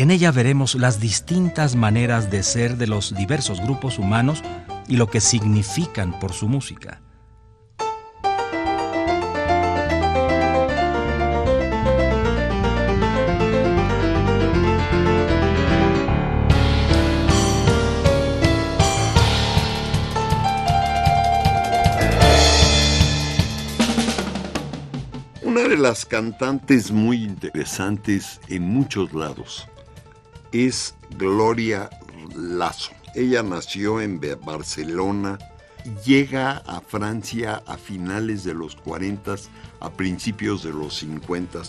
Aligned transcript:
En 0.00 0.10
ella 0.10 0.32
veremos 0.32 0.76
las 0.76 0.98
distintas 0.98 1.76
maneras 1.76 2.30
de 2.30 2.42
ser 2.42 2.78
de 2.78 2.86
los 2.86 3.14
diversos 3.14 3.60
grupos 3.60 3.98
humanos 3.98 4.42
y 4.88 4.96
lo 4.96 5.08
que 5.08 5.20
significan 5.20 6.18
por 6.18 6.32
su 6.32 6.48
música. 6.48 7.02
Una 25.42 25.68
de 25.68 25.76
las 25.76 26.06
cantantes 26.06 26.90
muy 26.90 27.22
interesantes 27.22 28.40
en 28.48 28.62
muchos 28.62 29.12
lados 29.12 29.68
es 30.52 30.94
Gloria 31.16 31.90
Lazo. 32.34 32.92
Ella 33.14 33.42
nació 33.42 34.00
en 34.00 34.20
Barcelona, 34.44 35.38
llega 36.04 36.58
a 36.58 36.80
Francia 36.80 37.62
a 37.66 37.76
finales 37.76 38.44
de 38.44 38.54
los 38.54 38.76
40, 38.76 39.36
a 39.80 39.90
principios 39.90 40.62
de 40.62 40.70
los 40.70 40.98
50 40.98 41.62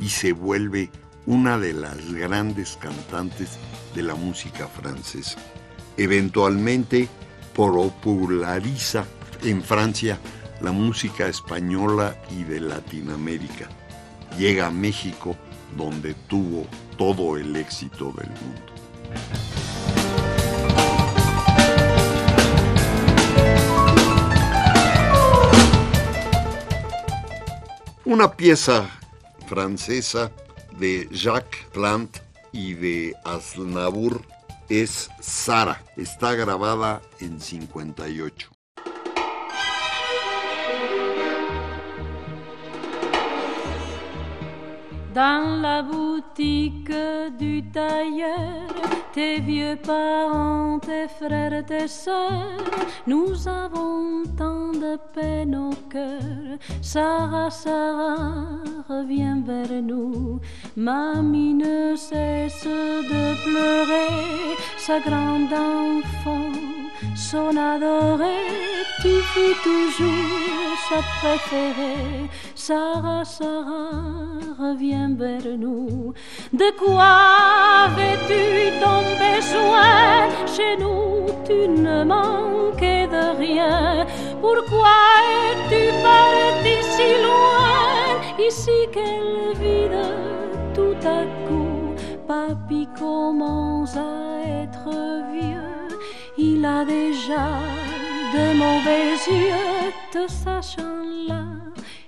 y 0.00 0.08
se 0.08 0.32
vuelve 0.32 0.90
una 1.26 1.58
de 1.58 1.72
las 1.72 2.12
grandes 2.12 2.76
cantantes 2.76 3.58
de 3.94 4.02
la 4.02 4.14
música 4.14 4.68
francesa. 4.68 5.38
Eventualmente 5.96 7.08
populariza 7.54 9.06
en 9.42 9.62
Francia 9.62 10.18
la 10.60 10.72
música 10.72 11.28
española 11.28 12.16
y 12.30 12.44
de 12.44 12.60
Latinoamérica. 12.60 13.68
Llega 14.38 14.66
a 14.66 14.70
México 14.70 15.36
donde 15.76 16.14
tuvo 16.14 16.66
todo 16.96 17.36
el 17.36 17.56
éxito 17.56 18.12
del 18.12 18.28
mundo. 18.28 18.74
Una 28.04 28.30
pieza 28.30 28.88
francesa 29.46 30.30
de 30.78 31.08
Jacques 31.10 31.66
Plant 31.72 32.18
y 32.52 32.74
de 32.74 33.14
Aznavour 33.24 34.22
es 34.68 35.10
Sara. 35.20 35.82
Está 35.96 36.34
grabada 36.34 37.02
en 37.20 37.40
58. 37.40 38.53
Dans 45.14 45.60
la 45.62 45.80
boutique 45.80 46.90
du 47.38 47.62
tailleur, 47.70 48.66
tes 49.12 49.38
vieux 49.38 49.76
parents, 49.76 50.80
tes 50.80 51.06
frères, 51.06 51.64
tes 51.64 51.86
sœurs, 51.86 52.58
nous 53.06 53.46
avons 53.46 54.24
tant 54.36 54.72
de 54.72 54.98
peine 55.14 55.54
au 55.54 55.70
cœur. 55.88 56.58
Sarah, 56.82 57.48
Sarah, 57.48 58.58
reviens 58.88 59.40
vers 59.46 59.80
nous. 59.82 60.40
Mamie 60.76 61.54
ne 61.54 61.94
cesse 61.94 62.64
de 62.64 63.24
pleurer, 63.44 64.56
sa 64.78 64.98
grande 64.98 65.52
enfant, 65.52 66.50
son 67.14 67.56
adorée, 67.56 68.50
tu 69.02 69.14
fus 69.32 69.56
toujours 69.62 70.76
sa 70.88 71.00
préférée. 71.18 72.28
Sarah, 72.54 73.24
Sarah, 73.24 74.38
reviens 74.58 75.14
vers 75.16 75.56
nous. 75.58 76.12
De 76.52 76.70
quoi 76.78 77.14
avais-tu 77.86 78.78
ton 78.82 79.02
besoin? 79.24 80.28
Chez 80.54 80.76
nous, 80.76 81.26
tu 81.44 81.68
ne 81.68 82.04
manquais 82.04 83.06
de 83.06 83.36
rien. 83.38 84.06
Pourquoi 84.40 84.96
es-tu 85.50 85.92
parti 86.02 86.76
si 86.94 87.10
loin? 87.22 88.46
Ici, 88.46 88.78
quelle 88.92 89.54
vida 89.58 90.08
tout 90.74 90.96
à 91.06 91.24
coup. 91.46 91.94
Papy 92.26 92.88
commence 92.98 93.96
à 93.96 94.62
être 94.62 94.88
vieux. 95.32 95.53
Il 96.46 96.62
a 96.66 96.84
déjà 96.84 97.46
de 98.34 98.44
mauvais 98.62 99.14
yeux, 99.30 99.92
te 100.12 100.30
sachant 100.30 101.00
là 101.26 101.63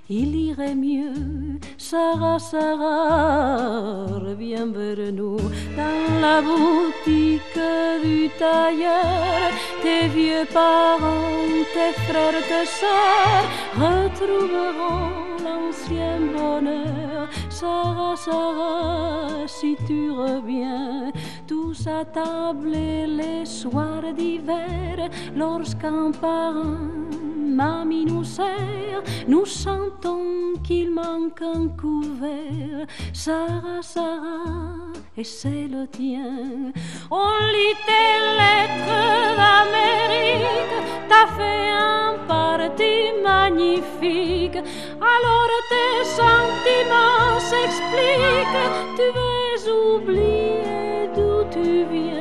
il 0.09 0.35
irait 0.37 0.75
mieux. 0.75 1.59
Sarah, 1.79 2.39
Sarah, 2.39 4.07
reviens 4.07 4.67
vers 4.67 5.13
nous 5.13 5.39
dans 5.77 6.21
la 6.21 6.41
boutique 6.41 7.61
du 8.05 8.29
tailleur. 8.39 9.51
Tes 9.83 10.09
vieux 10.09 10.47
parents, 10.53 11.37
tes 11.75 11.93
frères, 12.05 12.43
tes 12.51 12.67
sœurs 12.67 13.47
retrouveront 13.75 15.11
l'ancien 15.45 16.19
bonheur. 16.37 17.29
Sarah, 17.51 18.17
Sarah, 18.17 19.47
si 19.47 19.77
tu 19.87 20.11
reviens, 20.11 21.13
tous 21.47 21.87
à 21.87 22.05
table 22.05 22.71
les 22.73 23.45
soirs 23.45 24.13
d'hiver, 24.17 25.09
lorsqu'un 25.35 26.11
parent 26.13 27.26
mamie 27.47 28.05
nous 28.05 28.25
sert, 28.25 29.03
nous 29.29 29.47
sentons 29.47 30.55
qu'il 30.63 30.91
manque 30.91 31.43
un 31.43 31.69
couvert. 31.69 32.87
Sarah, 33.13 33.83
Sarah, 33.83 34.93
et 35.17 35.25
c'est 35.25 35.69
le 35.69 35.87
tien. 35.87 36.73
On 37.11 37.31
lit 37.55 37.77
tes 37.87 38.19
lettres 38.41 39.03
d'Amérique, 39.41 40.77
t'as 41.09 41.29
fait 41.39 41.71
un 41.71 42.15
parti 42.27 42.95
magnifique. 43.23 44.61
Alors 45.01 45.53
tes 45.73 46.05
sentiments 46.21 47.41
s'expliquent, 47.51 48.71
tu 48.97 49.07
veux 49.17 49.97
oublier 49.97 51.11
d'où 51.15 51.45
tu 51.51 51.85
viens. 51.91 52.17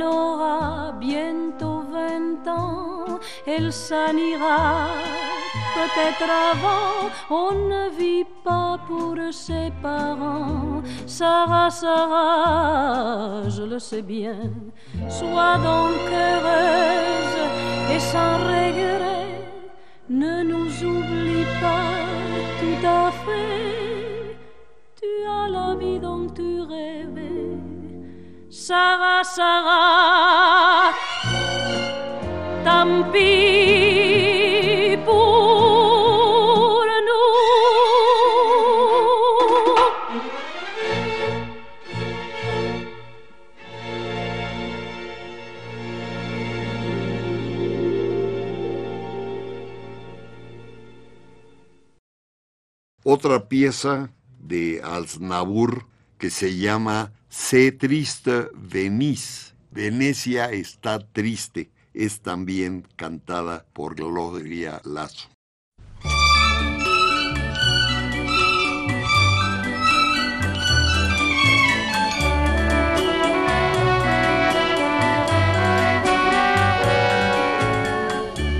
Aura 0.00 0.92
bientôt 1.00 1.67
elle 3.48 3.72
s'en 3.72 4.14
ira 4.16 4.88
peut-être 5.74 6.28
avant. 6.52 7.10
On 7.30 7.52
ne 7.72 7.84
vit 7.98 8.26
pas 8.44 8.78
pour 8.86 9.16
ses 9.32 9.70
parents. 9.82 10.82
Sarah, 11.06 11.70
Sarah, 11.70 13.48
je 13.48 13.62
le 13.62 13.78
sais 13.78 14.02
bien. 14.02 14.40
Sois 15.08 15.56
donc 15.58 16.00
heureuse 16.26 17.38
et 17.94 18.00
sans 18.00 18.36
regret. 18.52 19.26
Ne 20.10 20.42
nous 20.42 20.70
oublie 20.84 21.46
pas 21.60 21.98
tout 22.60 22.86
à 22.86 23.10
fait. 23.24 24.36
Tu 25.00 25.10
as 25.28 25.48
la 25.48 25.74
vie 25.74 26.00
dont 26.00 26.26
tu 26.34 26.60
rêvais. 26.60 27.58
Sarah, 28.50 29.22
Sarah, 29.22 30.92
Otra 53.10 53.48
pieza 53.48 54.10
de 54.38 54.82
Aznavour 54.84 55.86
que 56.18 56.28
se 56.28 56.58
llama 56.58 57.10
Sé 57.30 57.72
triste 57.72 58.48
venís. 58.54 59.54
Venecia 59.70 60.50
está 60.52 60.98
triste 60.98 61.70
es 61.98 62.20
también 62.20 62.86
cantada 62.94 63.66
por 63.72 63.96
Gloria 63.96 64.80
Lazo. 64.84 65.28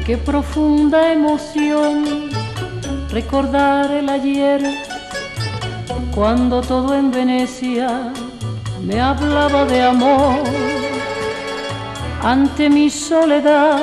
Qué 0.05 0.17
profunda 0.17 1.13
emoción 1.13 2.31
recordar 3.11 3.93
el 3.93 4.09
ayer, 4.09 4.63
cuando 6.13 6.61
todo 6.61 6.97
en 6.97 7.13
Venecia 7.13 8.13
me 8.85 9.01
hablaba 9.01 9.65
de 9.65 9.83
amor 9.83 10.43
ante 12.23 12.69
mi 12.71 12.91
soledad. 12.91 13.81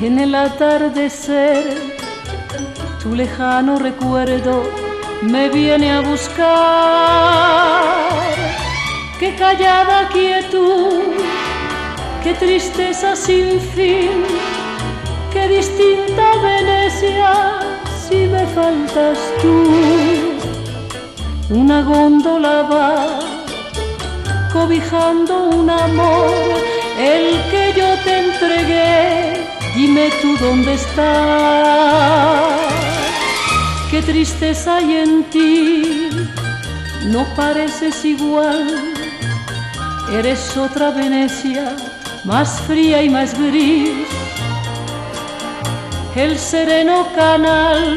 En 0.00 0.18
el 0.18 0.34
atardecer 0.34 1.64
tu 3.02 3.14
lejano 3.14 3.78
recuerdo 3.78 4.62
me 5.22 5.48
viene 5.48 5.92
a 5.92 6.00
buscar. 6.00 6.48
Qué 9.18 9.34
callada 9.34 10.08
quietud 10.08 11.18
qué 12.22 12.34
tristeza 12.34 13.16
sin 13.16 13.60
fin 13.60 14.24
qué 15.32 15.48
distinta 15.48 16.24
Venecia 16.42 17.58
si 18.08 18.16
me 18.26 18.46
faltas 18.46 19.18
tú. 19.40 19.54
Una 21.50 21.82
góndola 21.82 22.62
va 22.62 23.18
cobijando 24.52 25.44
un 25.58 25.70
amor, 25.70 26.62
el 26.98 27.40
que 27.50 27.74
yo 27.76 27.94
te 28.04 28.18
entregué, 28.18 29.46
dime 29.76 30.10
tú 30.20 30.36
dónde 30.38 30.74
estás. 30.74 32.58
Qué 33.90 34.02
tristeza 34.02 34.76
hay 34.76 34.96
en 34.96 35.24
ti, 35.24 36.10
no 37.06 37.24
pareces 37.36 38.04
igual, 38.04 38.94
eres 40.12 40.56
otra 40.56 40.90
Venecia, 40.90 41.76
más 42.24 42.60
fría 42.62 43.02
y 43.02 43.08
más 43.08 43.38
gris. 43.38 44.06
El 46.16 46.36
sereno 46.36 47.06
canal 47.14 47.96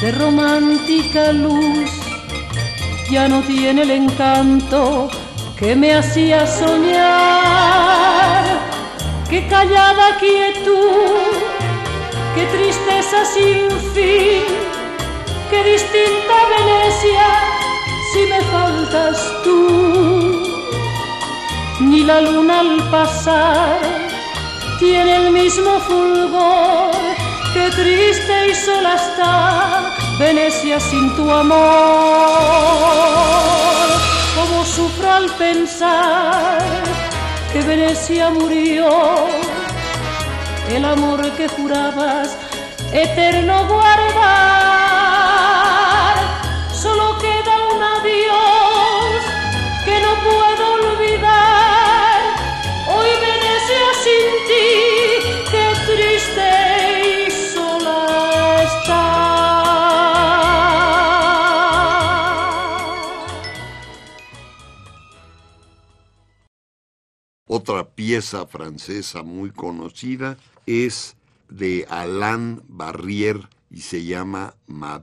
de 0.00 0.12
romántica 0.12 1.32
luz 1.32 1.90
ya 3.10 3.26
no 3.26 3.42
tiene 3.42 3.82
el 3.82 3.90
encanto 3.90 5.10
que 5.58 5.74
me 5.74 5.94
hacía 5.94 6.46
soñar. 6.46 8.44
Qué 9.30 9.46
callada 9.48 10.16
quietud, 10.20 11.32
qué 12.34 12.44
tristeza 12.56 13.24
sin 13.24 13.70
fin, 13.92 14.44
qué 15.50 15.64
distinta 15.64 16.34
Venecia 16.54 17.28
si 18.12 18.20
me 18.30 18.40
faltas 18.52 19.16
tú. 19.42 19.60
Ni 21.80 22.04
la 22.04 22.20
luna 22.20 22.60
al 22.60 22.90
pasar 22.90 23.80
tiene 24.78 25.16
el 25.16 25.32
mismo 25.32 25.80
fulgor, 25.80 26.92
qué 27.52 27.70
triste 27.70 28.48
y 28.50 28.54
sola 28.54 28.94
está 28.94 29.92
Venecia 30.18 30.78
sin 30.78 31.14
tu 31.16 31.30
amor. 31.30 32.76
Sufro 34.76 35.10
al 35.10 35.30
pensar 35.36 36.60
que 37.50 37.62
Venecia 37.62 38.28
murió, 38.28 38.90
el 40.68 40.84
amor 40.84 41.30
que 41.32 41.48
jurabas 41.48 42.36
eterno 42.92 43.66
guardar. 43.68 44.65
Otra 67.58 67.88
pieza 67.88 68.46
francesa 68.46 69.22
muy 69.22 69.50
conocida 69.50 70.36
es 70.66 71.16
de 71.48 71.86
Alain 71.88 72.60
Barrière 72.68 73.48
y 73.70 73.80
se 73.80 74.04
llama 74.04 74.56
Ma 74.66 75.00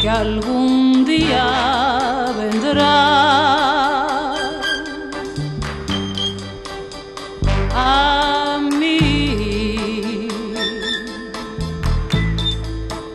que 0.00 0.08
algún 0.08 1.04
día 1.04 2.32
vendrá 2.38 3.02
a 7.74 8.60
mí 8.78 10.28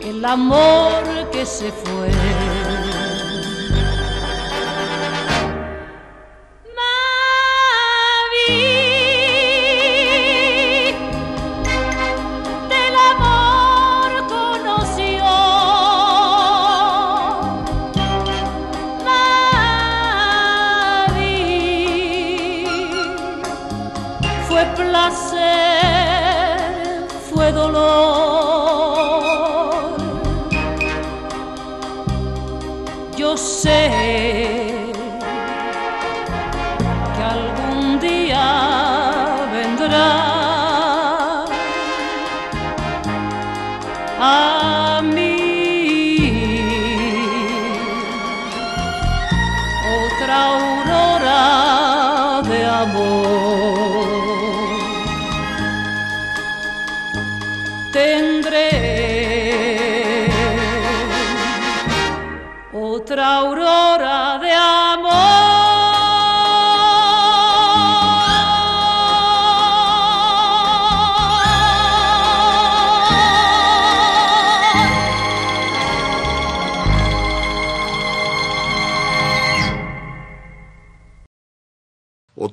el 0.02 0.22
amor 0.26 1.30
que 1.32 1.46
se 1.46 1.72
fue. 1.72 2.47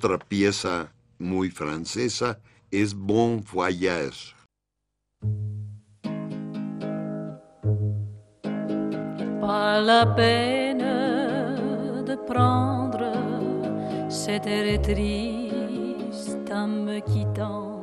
Otra 0.06 0.20
pieza 0.20 0.94
muy 1.18 1.50
francesa 1.50 2.38
es 2.70 2.94
Bon 2.94 3.42
Voyage. 3.42 4.36
Pas 9.42 9.82
la 9.82 10.06
peine 10.16 12.06
de 12.06 12.16
prendre 12.18 13.12
cette 14.08 14.46
air 14.46 14.80
triste 14.84 16.52
en 16.52 16.68
me 16.86 17.00
quittant, 17.00 17.80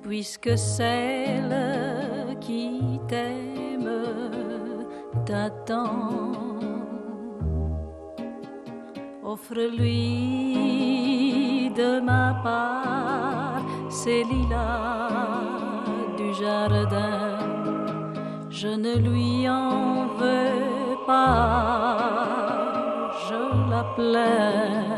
puisque 0.00 0.56
celle 0.56 2.38
qui 2.40 2.98
t'aime 3.06 3.90
t'attend. 5.26 6.32
Offre-lui 9.22 11.01
de 11.74 12.00
ma 12.00 12.34
part 12.42 13.62
ces 13.88 14.24
lilas 14.24 15.82
du 16.16 16.34
jardin. 16.34 17.38
Je 18.50 18.68
ne 18.68 18.96
lui 18.96 19.48
en 19.48 20.06
veux 20.18 20.96
pas, 21.06 21.98
je 23.28 23.70
la 23.70 23.84
plains. 23.96 24.91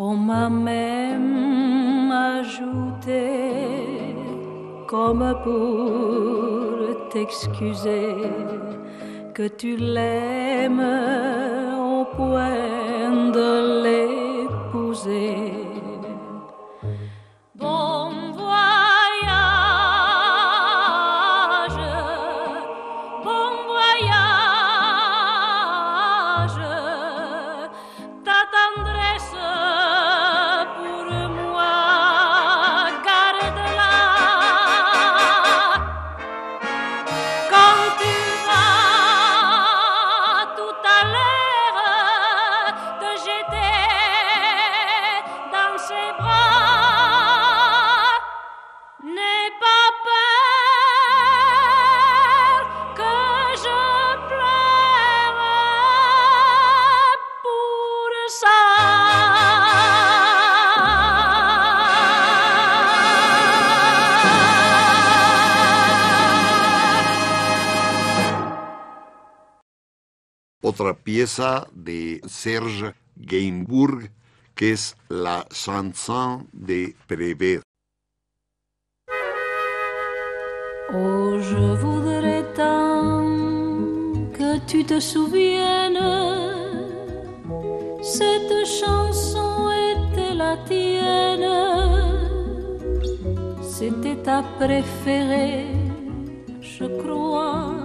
On 0.00 0.14
m'a 0.14 0.48
même 0.48 2.12
ajouté 2.12 3.24
comme 4.86 5.34
pour 5.42 7.08
t'excuser 7.10 8.14
que 9.34 9.48
tu 9.48 9.76
l'aimes 9.76 10.86
au 11.76 12.04
point 12.16 12.77
de 71.74 72.20
Serge 72.26 72.92
Gainsbourg 73.16 74.02
que 74.54 74.72
es 74.72 74.94
la 75.08 75.46
chanson 75.52 76.46
de 76.52 76.92
Prévert. 77.06 77.62
Oh, 80.92 81.38
je 81.40 81.76
voudrais 81.82 82.44
tant 82.54 83.24
que 84.36 84.58
tu 84.66 84.84
te 84.84 85.00
souviennes. 85.00 85.98
Cette 88.02 88.66
chanson 88.66 89.70
était 89.92 90.34
la 90.34 90.56
tienne. 90.66 91.48
C'était 93.62 94.20
ta 94.22 94.42
préférée, 94.58 95.66
je 96.60 96.84
crois. 97.00 97.77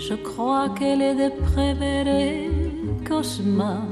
Je 0.00 0.14
crois 0.14 0.70
qu'elle 0.70 1.02
est 1.02 1.14
de 1.14 1.28
préférée 1.44 2.50
Cosma. 3.06 3.82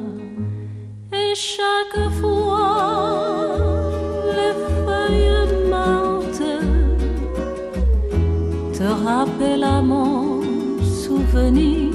Et 1.13 1.35
chaque 1.35 2.11
fois, 2.19 3.59
les 4.39 4.55
feuilles 4.87 5.69
mortes 5.69 6.51
te 8.73 8.89
rappelle 9.05 9.65
à 9.65 9.83
mon 9.83 10.41
souvenir. 10.83 11.93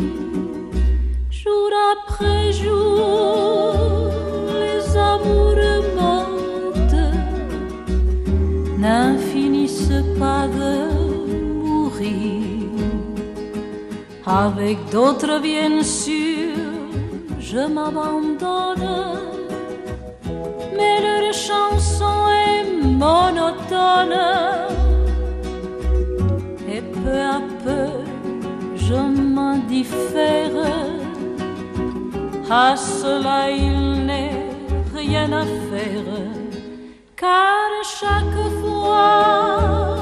Jour 1.32 1.72
après 1.94 2.52
jour, 2.52 4.12
les 4.64 4.96
amours 4.96 5.58
mortes 6.00 7.02
n'en 8.78 9.18
finissent 9.18 10.04
pas 10.20 10.48
de 10.48 10.93
Avec 14.26 14.78
d'autres, 14.90 15.40
bien 15.42 15.84
sûr, 15.84 16.56
je 17.40 17.68
m'abandonne, 17.68 19.20
mais 20.78 21.02
leur 21.02 21.34
chanson 21.34 22.30
est 22.30 22.86
monotone. 22.86 24.16
Et 26.74 26.82
peu 26.82 27.20
à 27.20 27.42
peu 27.66 28.04
je 28.78 28.96
m'en 28.96 29.58
diffère. 29.58 30.52
À 32.50 32.76
cela 32.78 33.50
il 33.50 34.06
n'est 34.06 34.48
rien 34.96 35.32
à 35.34 35.44
faire, 35.70 36.14
car 37.18 37.70
chaque 37.84 38.40
fois 38.62 39.93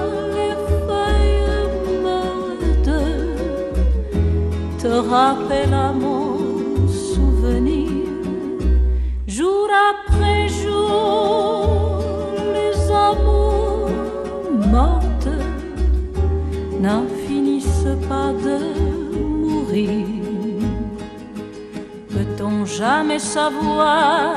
te 5.02 5.10
rappellent 5.10 5.74
à 5.74 5.92
mon 5.92 6.88
souvenir. 6.88 7.90
Jour 9.28 9.68
après 9.92 10.48
jour, 10.50 12.00
les 12.54 12.92
amours 12.92 13.90
mortes 14.68 15.38
n'en 16.80 17.04
finissent 17.26 17.96
pas 18.10 18.32
de 18.46 18.58
mourir. 19.44 20.08
vont 22.40 22.66
jamais 22.66 23.20
savoir 23.20 24.36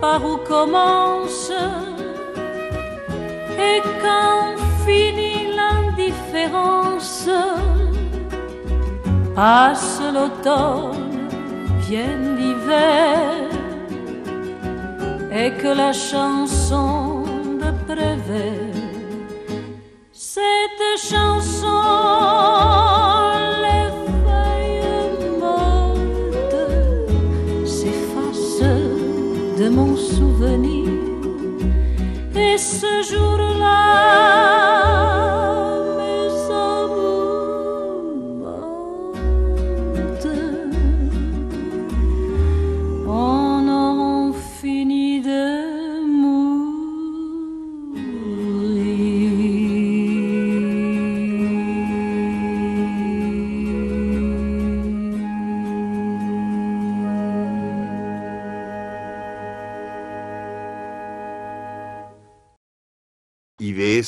par 0.00 0.24
où 0.24 0.36
commence. 0.48 1.52
Et 3.68 3.80
quand 4.02 4.54
finit 4.84 5.46
l'indifférence, 5.58 7.28
passe 9.34 10.00
l'automne, 10.14 11.28
vient 11.86 12.18
l'hiver, 12.36 13.50
et 15.32 15.50
que 15.60 15.68
la 15.68 15.92
chanson 15.92 17.24
de 17.60 17.70
Prévert, 17.86 18.74
cette 20.12 20.98
chanson 20.98 22.14
mon 29.70 29.96
souvenir. 29.96 30.88
Et 32.34 32.58
ce 32.58 33.02
jour-là, 33.10 33.33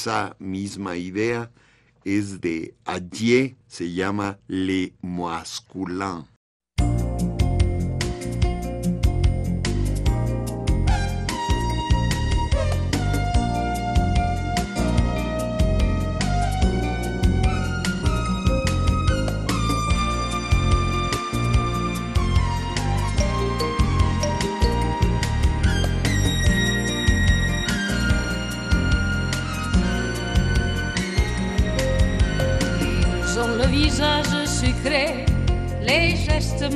esa 0.06 0.36
misma 0.38 0.96
idea 0.96 1.50
es 2.04 2.40
de 2.40 2.76
Adie, 2.84 3.56
se 3.66 3.92
llama 3.92 4.38
Le 4.46 4.92
Masculin. 5.02 6.35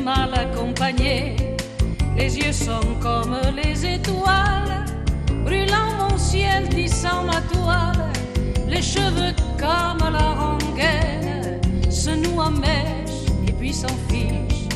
Mal 0.01 0.33
accompagnés. 0.35 1.37
Les 2.17 2.39
yeux 2.39 2.53
sont 2.53 2.95
comme 3.01 3.37
les 3.55 3.95
étoiles, 3.95 4.85
brûlant 5.45 5.91
mon 5.99 6.19
ciel, 6.19 6.69
tissant 6.69 7.25
ma 7.25 7.41
toile. 7.53 8.11
Les 8.69 8.83
cheveux 8.83 9.35
comme 9.59 10.11
la 10.13 10.33
rengaine 10.43 11.61
se 11.91 12.11
nouent 12.11 12.41
en 12.41 12.51
mèche 12.51 13.27
et 13.47 13.53
puis 13.53 13.73
s'enfichent. 13.73 14.69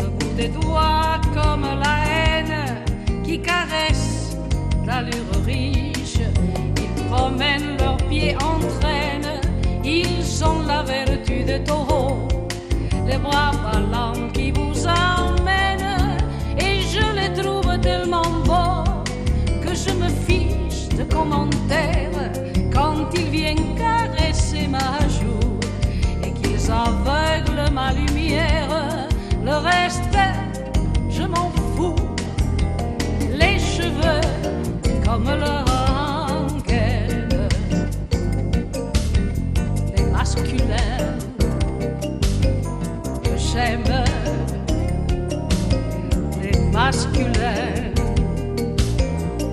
Le 0.00 0.08
bout 0.08 0.34
des 0.36 0.48
doigts 0.48 1.20
comme 1.34 1.62
la 1.62 1.96
haine 2.06 2.82
qui 3.24 3.40
caresse 3.40 4.36
l'allure 4.86 5.44
riche. 5.44 6.20
Ils 6.76 7.04
promènent 7.10 7.76
leurs 7.78 7.96
pieds 8.08 8.36
en 8.36 8.58
traîne, 8.80 9.40
ils 9.84 10.44
ont 10.44 10.62
la 10.66 10.82
vertu 10.82 11.44
de 11.44 11.58
taureau 11.58 12.28
les 13.08 13.18
bras 13.18 13.52
ballants 13.62 14.28
qui 14.32 14.50
vous 14.50 14.86
emmènent 14.86 16.18
et 16.58 16.80
je 16.92 17.04
les 17.18 17.32
trouve 17.42 17.78
tellement 17.80 18.30
beaux 18.44 18.84
que 19.62 19.74
je 19.74 19.92
me 19.94 20.08
fiche 20.26 20.88
de 20.96 21.04
commentaires 21.04 22.30
quand 22.72 23.06
ils 23.14 23.30
viennent 23.30 23.74
caresser 23.76 24.66
ma 24.68 24.98
joue 25.18 25.58
et 26.22 26.32
qu'ils 26.32 26.70
aveuglent 26.70 27.72
ma 27.72 27.92
lumière. 27.92 29.08
Le 29.44 29.54
reste, 29.56 30.18
je 31.08 31.22
m'en 31.22 31.50
fous. 31.74 31.96
Les 33.32 33.58
cheveux 33.58 34.20
comme 35.04 35.24
leur 35.24 35.67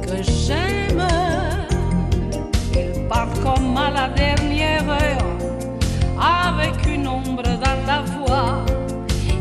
que 0.02 0.24
j'aime. 0.24 1.06
Ils 2.74 3.08
parlent 3.10 3.40
comme 3.44 3.76
à 3.78 3.92
la 3.92 4.08
dernière 4.08 4.88
heure, 4.90 5.38
avec 6.18 6.86
une 6.88 7.08
ombre 7.08 7.44
dans 7.44 7.86
la 7.86 8.02
voix. 8.04 8.66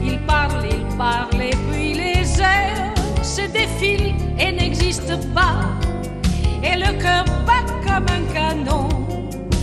Ils 0.03 0.19
parlent, 0.27 0.67
ils 0.69 0.97
parlent, 0.97 1.41
et 1.41 1.57
puis 1.71 1.95
les 1.95 2.41
heures 2.41 3.23
se 3.23 3.43
défilent 3.43 4.17
et 4.41 4.51
n'existent 4.51 5.21
pas. 5.33 5.61
Et 6.65 6.77
le 6.77 6.99
cœur 7.01 7.25
bat 7.47 7.65
comme 7.85 8.07
un 8.09 8.33
canon 8.33 8.89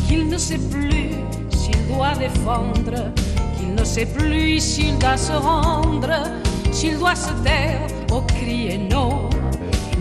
qu'il 0.08 0.30
ne 0.30 0.38
sait 0.38 0.60
plus 0.70 1.12
s'il 1.50 1.88
doit 1.88 2.16
défendre 2.16 3.12
ne 3.82 3.86
sait 3.86 4.06
plus 4.06 4.60
s'il 4.60 4.98
doit 5.00 5.18
se 5.18 5.32
rendre, 5.32 6.12
s'il 6.72 6.98
doit 7.00 7.16
se 7.16 7.32
taire 7.44 8.01
non. 8.90 9.30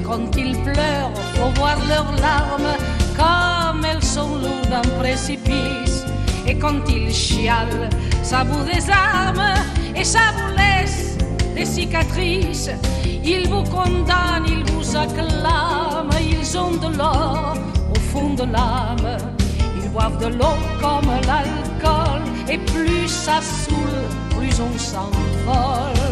Quand 0.05 0.37
il 0.37 0.59
pleure, 0.63 1.13
faut 1.35 1.51
voir 1.61 1.77
leurs 1.89 2.13
larmes 2.21 2.75
comme 3.17 3.85
elles 3.85 4.03
sont 4.03 4.35
lourdes 4.37 4.69
d'un 4.69 4.89
précipice. 4.99 6.05
Et 6.47 6.57
quand 6.57 6.89
il 6.89 7.13
chiale, 7.13 7.89
ça 8.23 8.43
bout 8.43 8.65
des 8.65 8.91
armes 8.91 9.55
et 9.95 10.05
ça 10.05 10.33
vous 10.37 10.57
laisse 10.57 11.17
des 11.55 11.65
cicatrices. 11.65 12.71
Ils 13.25 13.49
vous 13.49 13.63
condamnent, 13.65 14.49
ils 14.49 14.65
vous 14.73 14.97
acclament, 14.97 16.11
ils 16.21 16.59
ont 16.59 16.73
de 16.73 16.97
l'or 16.97 17.55
au 17.95 18.01
fond 18.11 18.35
de 18.35 18.45
l'âme. 18.45 19.19
Ils 19.83 19.91
boivent 19.91 20.19
de 20.19 20.37
l'eau 20.37 20.59
comme 20.81 21.11
l'alcool 21.27 22.23
et 22.49 22.59
plus 22.59 23.07
ça 23.07 23.41
saoule, 23.41 24.03
plus 24.31 24.61
on 24.61 24.79
s'envole. 24.79 26.10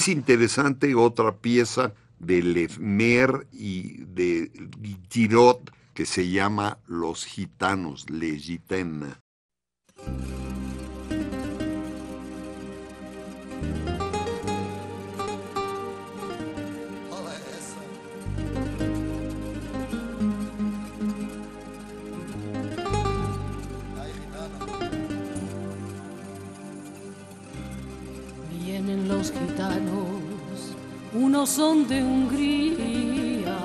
Es 0.00 0.08
interesante 0.08 0.94
otra 0.94 1.36
pieza 1.36 1.92
de 2.18 2.42
Lefmer 2.42 3.46
y 3.52 3.98
de 4.06 4.50
Girot 5.10 5.70
que 5.92 6.06
se 6.06 6.30
llama 6.30 6.78
Los 6.86 7.26
Gitanos, 7.26 8.08
Les 8.08 8.42
Gitanes. 8.42 9.18
Vienen 28.64 29.08
los 29.08 29.30
unos 31.20 31.50
son 31.50 31.86
de 31.86 32.02
Hungría, 32.02 33.58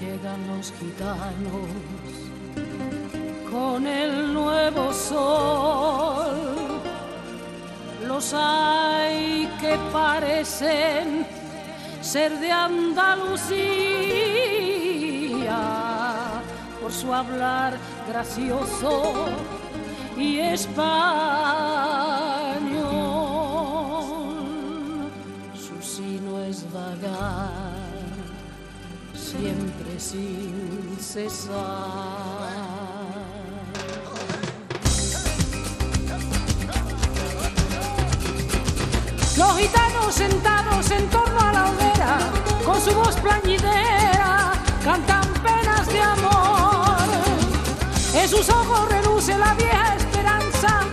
llegan 0.00 0.46
los 0.48 0.72
gitanos 0.72 1.68
con 3.50 3.86
el 3.86 4.32
nuevo 4.32 4.92
sol. 4.94 6.80
Los 8.06 8.32
hay 8.34 9.46
que 9.60 9.78
parecen 9.92 11.26
ser 12.00 12.38
de 12.40 12.50
Andalucía 12.50 13.52
por 16.80 16.90
su 16.90 17.12
hablar 17.12 17.76
gracioso 18.08 19.26
y 20.16 20.38
español. 20.38 21.52
Es 26.52 26.70
vagar, 26.70 27.50
siempre 29.14 29.98
sin 29.98 30.98
cesar. 31.00 31.54
Los 39.38 39.58
gitanos 39.58 40.14
sentados 40.14 40.90
en 40.90 41.08
torno 41.08 41.40
a 41.40 41.52
la 41.52 41.70
hoguera, 41.70 42.18
con 42.66 42.78
su 42.82 42.92
voz 42.94 43.16
plañidera, 43.16 44.52
cantan 44.84 45.26
penas 45.42 45.86
de 45.86 46.00
amor. 46.00 47.08
En 48.14 48.28
sus 48.28 48.46
ojos 48.50 48.90
reduce 48.90 49.38
la 49.38 49.54
vieja 49.54 49.96
esperanza 49.96 50.84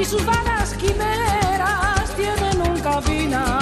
y 0.00 0.04
sus 0.04 0.24
vanas 0.24 0.72
quimeras 0.74 2.14
tienen 2.16 2.60
un 2.62 3.02
final. 3.02 3.58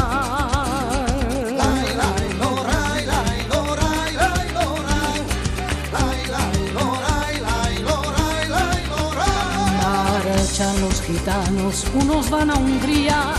Marchan 9.82 10.80
los 10.80 11.02
gitanos, 11.02 11.84
unos 11.94 12.30
van 12.30 12.50
a 12.50 12.54
Hungría, 12.54 13.34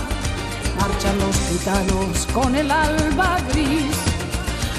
marchan 0.79 1.17
los 1.19 1.35
gitanos 1.49 2.27
con 2.33 2.55
el 2.55 2.69
alba 2.69 3.37
gris. 3.49 3.95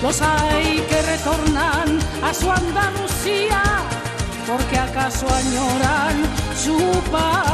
Los 0.02 0.20
hay 0.22 0.80
que 0.88 1.02
retornan 1.02 1.98
a 2.22 2.35
su 2.35 2.50
Andalucía, 2.50 3.62
porque 4.46 4.78
acaso 4.78 5.26
añoran 5.28 6.16
su 6.56 6.78
país. 7.11 7.49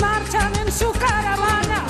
Marchan 0.00 0.52
en 0.56 0.72
su 0.72 0.90
caravana 0.92 1.84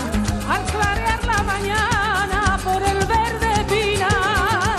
al 0.48 0.64
clarear 0.64 1.24
la 1.24 1.42
mañana 1.42 2.58
por 2.62 2.82
el 2.82 2.98
verde 3.06 3.64
pinar. 3.68 4.78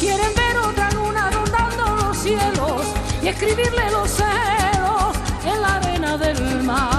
Quieren 0.00 0.32
ver 0.34 0.58
otra 0.58 0.90
luna 0.92 1.30
rondando 1.30 1.96
los 1.96 2.16
cielos 2.16 2.82
y 3.22 3.28
escribirle 3.28 3.90
los 3.90 4.10
celos 4.10 5.16
en 5.44 5.60
la 5.60 5.76
arena 5.76 6.16
del 6.18 6.62
mar. 6.62 6.95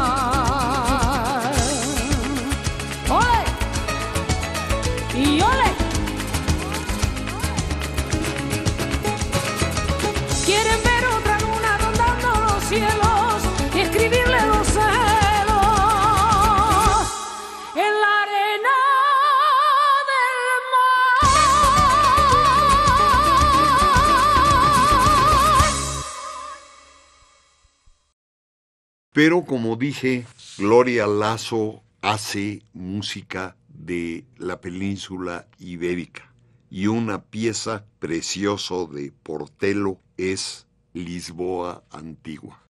Pero 29.18 29.46
como 29.46 29.78
dije, 29.78 30.28
Gloria 30.60 31.08
Lazo 31.08 31.82
hace 32.04 32.62
música 32.72 33.58
de 33.68 34.26
la 34.38 34.62
península 34.62 35.48
ibérica 35.58 36.32
y 36.70 36.86
una 36.86 37.24
pieza 37.24 37.84
precioso 37.98 38.86
de 38.86 39.12
Portelo 39.24 40.00
es 40.18 40.68
Lisboa 40.94 41.84
Antigua. 41.90 42.67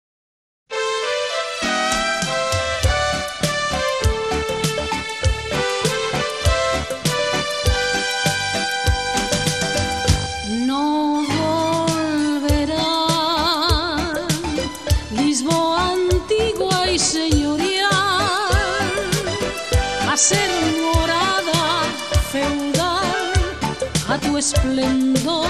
Esplendor 24.45 25.47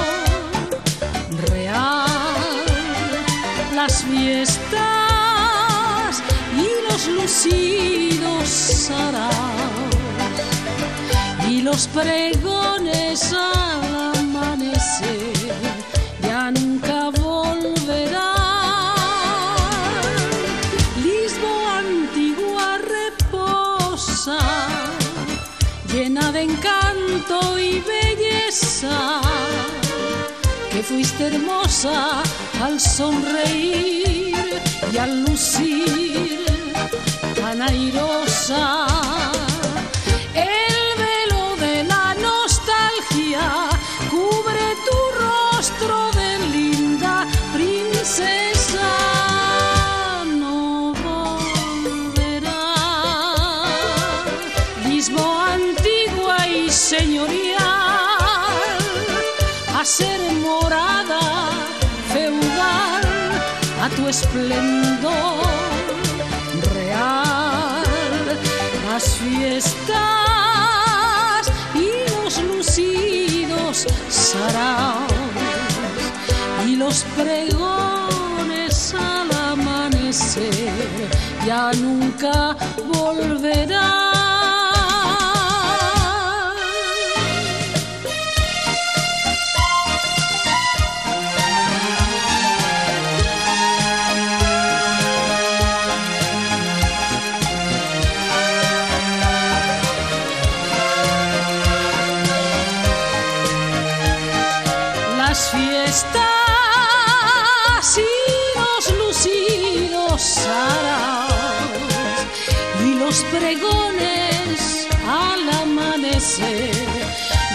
real. 1.52 2.06
Las 3.74 4.04
fiestas 4.04 4.80
y 6.56 6.68
los 6.90 7.08
lucidos 7.08 8.48
saraos 8.48 9.34
y 11.50 11.62
los 11.62 11.88
pregones 11.88 13.34
al 13.34 14.18
amanecer 14.18 15.34
ya 16.22 16.52
nunca 16.52 17.10
volverán. 17.10 18.24
Lisboa 21.04 21.80
antigua 21.80 22.78
reposa, 22.78 24.40
llena 25.92 26.32
de 26.32 26.44
encanto 26.44 27.60
y 27.60 27.82
que 30.70 30.84
fuiste 30.84 31.28
hermosa 31.28 32.22
al 32.62 32.78
sonreír 32.78 34.36
y 34.92 34.98
al 34.98 35.24
lucir 35.24 36.44
tan 37.36 37.62
airosa. 37.62 38.86
El 40.34 40.76
velo 40.98 41.56
de 41.56 41.86
la 41.86 42.16
nostalgia 42.16 43.70
cubre 44.12 44.76
tu 44.88 44.98
rostro 45.24 46.12
de 46.12 46.40
linda 46.50 47.26
princesa. 47.54 48.55
esplendor 64.20 65.44
real, 66.74 67.84
las 68.88 69.06
fiestas 69.18 69.96
y 71.74 71.88
los 72.12 72.42
lucidos 72.44 73.86
saraos 74.08 75.12
y 76.66 76.78
los 76.78 77.04
pregones 77.18 78.94
al 78.94 79.30
amanecer 79.52 80.70
ya 81.46 81.72
nunca 81.74 82.56
volverán. 82.94 84.05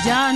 Ya 0.05 0.33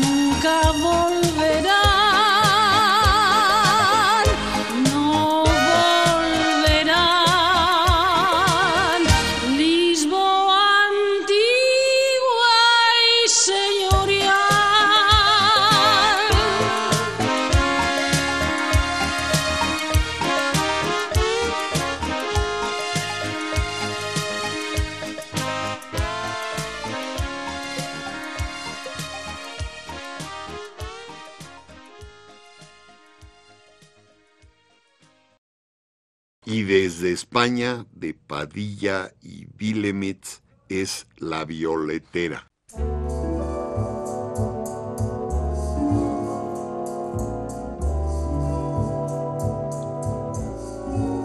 España, 37.35 37.85
de 37.91 38.15
Padilla 38.15 39.13
y 39.21 39.47
Vilemetz, 39.57 40.41
es 40.69 41.09
La 41.17 41.45
Violetera. 41.45 42.47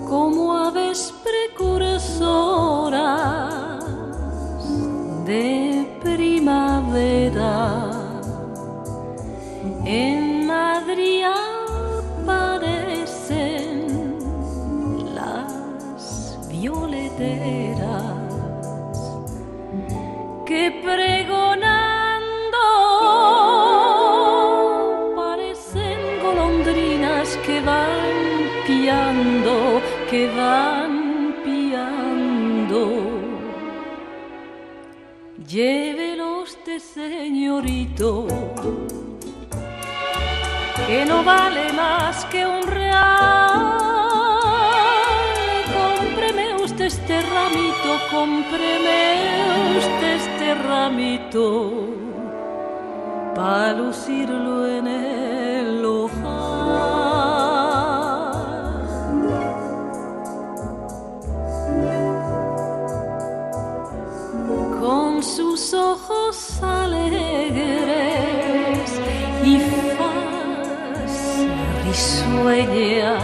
como 0.10 0.58
aves 0.58 1.13
precursoras 1.24 2.26
de 5.28 5.86
primavera. 6.02 7.91
En 9.86 10.48
Madrid 10.48 11.22
aparecen 11.26 12.78
violeteras 16.60 18.04
que 20.45 20.63
pregonando 20.84 22.65
parecen 25.15 26.00
golondrinas 26.22 27.38
que 27.45 27.62
van 27.62 28.15
piando, 28.67 29.82
que 30.10 30.28
van 30.39 30.93
piando. 31.45 32.82
Llévelos 35.48 36.58
de 36.65 36.80
señorito, 36.80 38.28
que 40.88 41.06
no 41.06 41.24
vale 41.24 41.72
más 41.74 42.26
que 42.26 42.45
un 42.45 42.63
real. 42.67 43.38
Cómpreme 48.12 49.78
usted 49.78 50.15
este 50.15 50.56
ramito, 50.56 51.72
para 53.36 53.74
lucirlo 53.74 54.67
en 54.67 54.88
el 54.88 55.86
ojal. 55.86 56.80
con 64.80 65.22
sus 65.22 65.74
ojos 65.74 66.63
alegres 66.63 67.69
y 69.43 69.60
faz 69.98 71.13
risueña. 71.86 73.19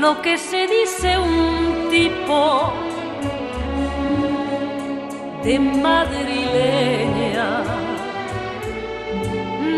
Lo 0.00 0.20
que 0.22 0.36
se 0.36 0.66
dice 0.66 1.18
un 1.18 1.67
tipo 1.90 2.72
de 5.44 5.58
madrileña, 5.58 7.50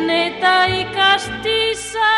neta 0.07 0.69
y 0.69 0.85
castiza, 0.87 2.11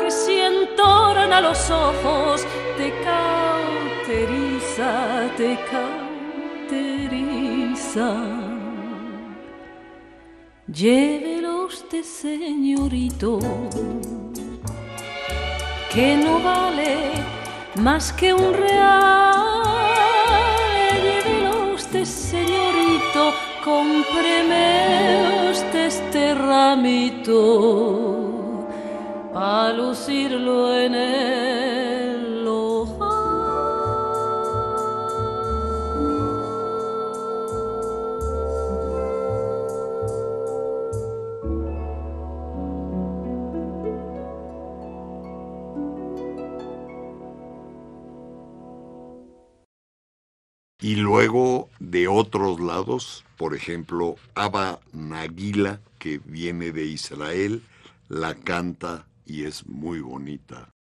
que 0.00 0.10
si 0.10 0.40
entorna 0.40 1.40
los 1.40 1.70
ojos 1.70 2.44
te 2.76 2.92
cauteriza, 3.10 4.90
te 5.36 5.56
cauteriza. 5.70 7.04
Llévelo 10.66 11.66
usted, 11.66 12.02
señorito, 12.02 13.38
que 15.92 16.16
no 16.16 16.40
vale 16.40 17.43
más 17.76 18.12
que 18.12 18.34
un 18.34 18.52
real. 18.54 19.34
Usted, 21.74 22.04
señorito, 22.04 23.32
cómpreme 23.64 24.94
este 25.86 26.34
ramito 26.34 27.40
a 29.34 29.72
lucirlo 29.76 30.74
en 30.74 30.94
el 30.94 31.83
Y 50.84 50.96
luego 50.96 51.70
de 51.80 52.08
otros 52.08 52.60
lados, 52.60 53.24
por 53.38 53.54
ejemplo, 53.54 54.16
Abba 54.34 54.80
Nagila, 54.92 55.80
que 55.98 56.20
viene 56.22 56.72
de 56.72 56.84
Israel, 56.84 57.62
la 58.10 58.34
canta 58.34 59.06
y 59.24 59.44
es 59.44 59.66
muy 59.66 60.00
bonita. 60.00 60.73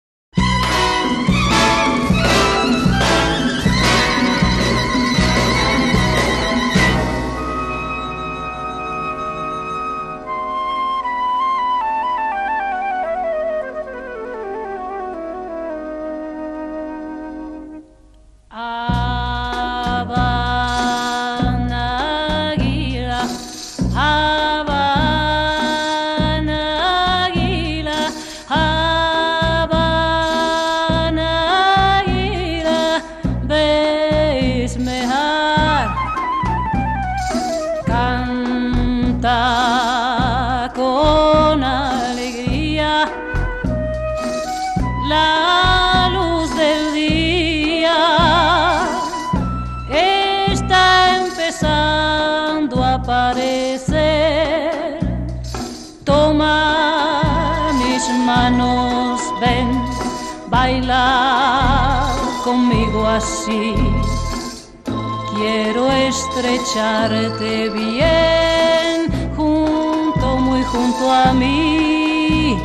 Quiero 65.35 65.91
estrecharte 65.91 67.71
bien 67.71 69.11
junto, 69.37 70.37
muy 70.37 70.63
junto 70.63 71.11
a 71.11 71.33
mí. 71.33 72.57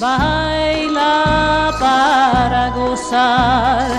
Baila 0.00 1.74
para 1.78 2.70
gozar 2.70 3.90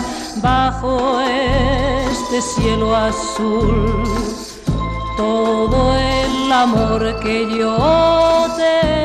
bajo 0.41 1.21
este 1.21 2.41
cielo 2.41 2.95
azul 2.95 4.03
todo 5.15 5.95
el 5.95 6.51
amor 6.51 7.19
que 7.19 7.55
yo 7.55 8.47
tengo 8.57 9.04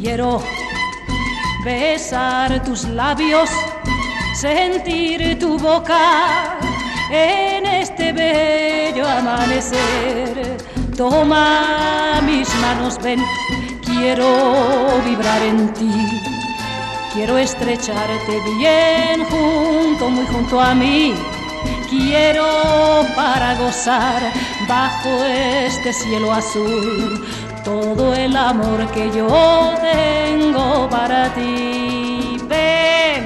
Quiero 0.00 0.40
besar 1.64 2.62
tus 2.64 2.84
labios, 2.84 3.50
sentir 4.34 5.38
tu 5.38 5.58
boca 5.58 6.58
en 7.10 7.66
este 7.66 8.12
bello 8.12 9.08
amanecer. 9.08 10.56
Toma 10.96 12.20
mis 12.24 12.48
manos, 12.60 12.98
ven, 13.02 13.20
quiero 13.84 15.00
vibrar 15.04 15.42
en 15.42 15.72
ti 15.72 16.28
Quiero 17.18 17.36
estrecharte 17.36 18.40
bien 18.58 19.24
junto, 19.24 20.08
muy 20.08 20.24
junto 20.26 20.60
a 20.60 20.72
mí. 20.72 21.14
Quiero 21.90 22.46
para 23.16 23.56
gozar 23.56 24.22
bajo 24.68 25.24
este 25.24 25.92
cielo 25.92 26.32
azul 26.32 27.26
todo 27.68 28.14
el 28.14 28.34
amor 28.34 28.90
que 28.92 29.10
yo 29.12 29.28
tengo 29.92 30.88
para 30.88 31.28
ti. 31.34 32.38
Ven, 32.48 33.20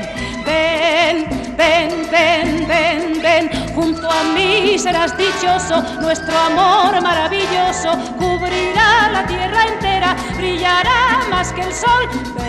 ven, 0.44 1.16
ven, 1.57 1.88
ven, 2.11 2.66
ven, 2.66 3.22
ven, 3.22 3.50
junto 3.72 4.11
a 4.11 4.24
mí 4.35 4.76
serás 4.76 5.16
dichoso, 5.16 5.81
nuestro 6.00 6.37
amor 6.37 7.00
maravilloso 7.00 7.90
cubrirá 8.18 9.11
la 9.12 9.24
tierra 9.28 9.61
entera, 9.74 10.16
brillará 10.37 11.20
más 11.31 11.52
que 11.52 11.61
el 11.61 11.72
sol. 11.72 12.41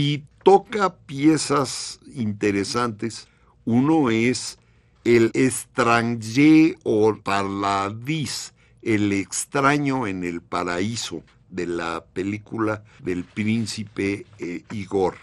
Y 0.00 0.24
toca 0.42 0.96
piezas 0.96 2.00
interesantes. 2.14 3.28
Uno 3.66 4.08
es 4.08 4.58
el 5.04 5.30
Estranger 5.34 6.78
o 6.84 7.14
Paradis, 7.22 8.54
el 8.80 9.12
extraño 9.12 10.06
en 10.06 10.24
el 10.24 10.40
paraíso 10.40 11.22
de 11.50 11.66
la 11.66 12.02
película 12.14 12.82
del 13.00 13.24
príncipe 13.24 14.24
eh, 14.38 14.62
Igor, 14.70 15.16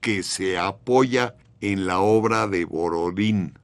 que 0.00 0.24
se 0.24 0.58
apoya 0.58 1.36
en 1.60 1.86
la 1.86 2.00
obra 2.00 2.48
de 2.48 2.64
Borodín. 2.64 3.54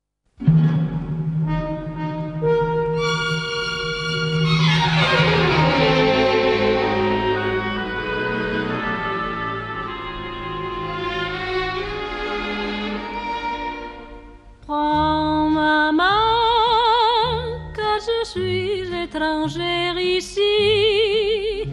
Étrangère 19.25 19.99
ici, 19.99 21.65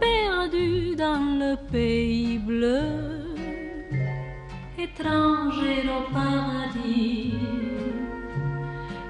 perdue 0.00 0.96
dans 0.96 1.38
le 1.38 1.56
pays 1.70 2.38
bleu, 2.38 2.82
étranger 4.76 5.84
au 5.96 6.12
paradis. 6.12 7.34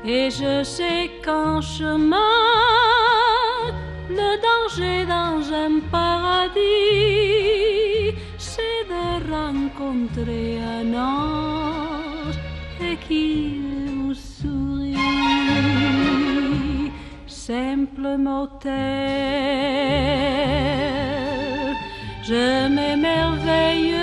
Et 0.04 0.30
je 0.30 0.62
sais 0.62 1.10
qu'en 1.24 1.60
chemin, 1.62 2.16
le 4.10 4.30
danger 4.48 5.06
dans 5.06 5.42
un 5.64 5.80
paradis, 5.90 6.60
c'est 8.36 8.84
de 8.92 9.32
rencontrer 9.32 10.58
un 10.60 10.94
ange 10.94 12.38
et 12.80 12.96
qui 13.08 13.75
simple 17.46 18.16
motel. 18.18 18.72
Je 22.28 22.68
m'émerveille, 22.74 23.94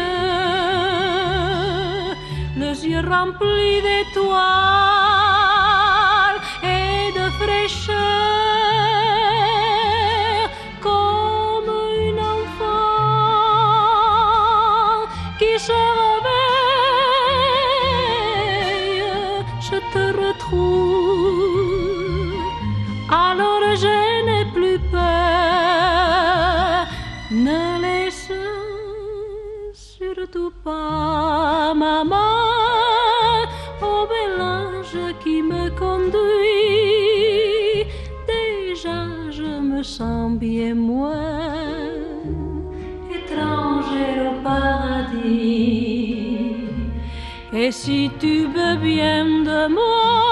les 2.56 2.88
yeux 2.88 3.06
remplis 3.16 3.82
d'étoiles 3.86 4.93
pas, 30.64 31.74
maman, 31.74 32.16
au 33.82 34.08
bel 34.12 34.42
ange 34.42 35.04
qui 35.24 35.42
me 35.42 35.70
conduit. 35.78 36.24
Déjà, 38.28 39.00
je 39.30 39.60
me 39.70 39.84
sens 39.84 40.32
bien 40.34 40.76
moins 40.76 41.92
étranger 43.18 44.12
au 44.30 44.34
paradis. 44.44 45.74
Et 47.54 47.72
si 47.72 48.10
tu 48.20 48.46
veux 48.46 48.78
bien 48.78 49.26
de 49.26 49.68
moi, 49.68 50.23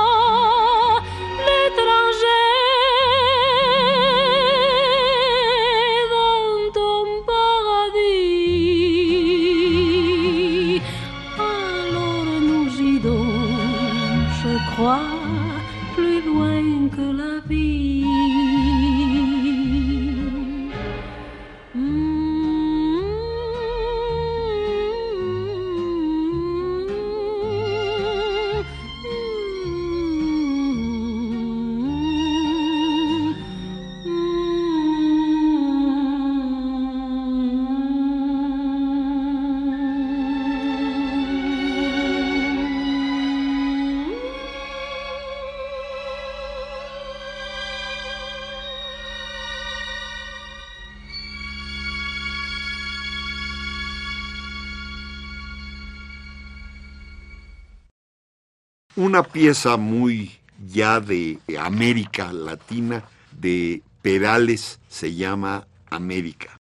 pieza 59.42 59.76
muy 59.76 60.32
ya 60.72 61.00
de 61.00 61.40
América 61.60 62.32
Latina, 62.32 63.04
de 63.32 63.82
Perales, 64.04 64.80
se 64.88 65.16
llama 65.16 65.66
América. 65.90 66.58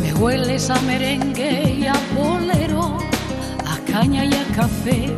Me 0.00 0.12
hueles 0.14 0.68
a 0.68 0.80
merengue 0.80 1.76
y 1.78 1.86
a 1.86 1.94
bolero, 2.16 2.98
a 3.64 3.78
caña 3.92 4.24
y 4.24 4.34
a 4.34 4.44
café. 4.56 5.16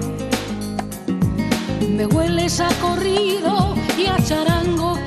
Me 1.89 2.05
hueles 2.05 2.61
a 2.61 2.68
corrido 2.74 3.74
y 3.97 4.05
a 4.05 4.22
charango, 4.22 4.99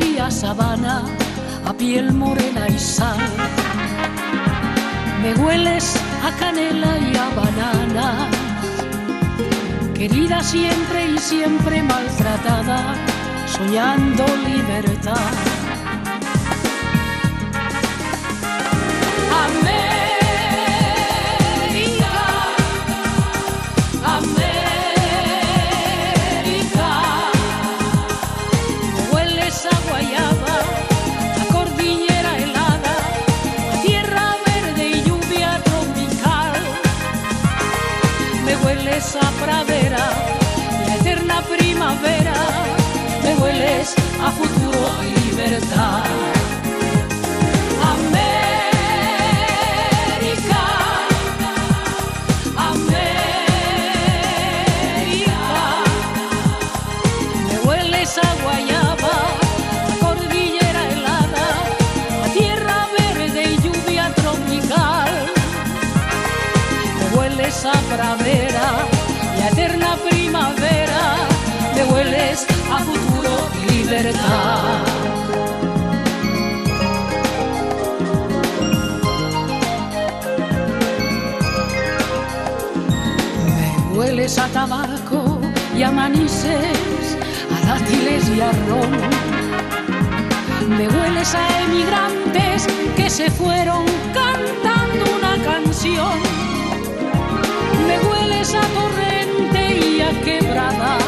y 0.00 0.18
a 0.18 0.30
sabana, 0.30 1.02
a 1.66 1.74
piel 1.74 2.12
morena 2.14 2.66
y 2.68 2.78
sal. 2.78 3.18
Me 5.20 5.34
hueles 5.34 5.96
a 6.24 6.30
canela 6.38 6.96
y 6.98 7.14
a 7.14 7.28
banana, 7.40 8.28
querida 9.94 10.42
siempre 10.42 11.10
y 11.12 11.18
siempre 11.18 11.82
maltratada, 11.82 12.94
soñando 13.46 14.24
libertad. 14.46 15.32
América, 19.44 20.03
a 44.24 44.30
futuro 44.30 45.02
y 45.02 45.28
libertad. 45.28 46.33
Libertad. 73.84 74.78
Me 83.46 83.96
hueles 83.96 84.38
a 84.38 84.48
tabaco 84.48 85.40
y 85.76 85.82
a 85.82 85.90
manises, 85.90 87.18
a 87.54 87.66
dátiles 87.66 88.28
y 88.30 88.40
a 88.40 88.50
ron. 88.68 88.92
Me 90.76 90.88
hueles 90.88 91.34
a 91.34 91.62
emigrantes 91.62 92.66
que 92.96 93.10
se 93.10 93.30
fueron 93.30 93.84
cantando 94.14 95.04
una 95.18 95.42
canción. 95.44 96.18
Me 97.86 97.98
hueles 98.08 98.54
a 98.54 98.62
torrente 98.78 99.88
y 99.88 100.00
a 100.00 100.10
quebrada, 100.22 100.98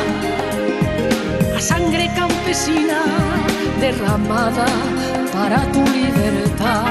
a 1.56 1.60
sangre 1.60 2.10
campesina 2.14 3.00
derramada 3.80 4.66
para 5.32 5.60
tu 5.72 5.82
libertad. 5.98 6.84